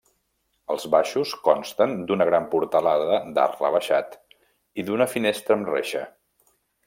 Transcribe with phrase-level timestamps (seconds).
[0.75, 4.17] Els baixos consten d'una gran portalada d'arc rebaixat
[4.83, 6.05] i d'una finestra amb reixa.